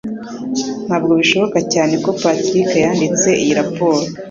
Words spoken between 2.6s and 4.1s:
yanditse iyi raporo.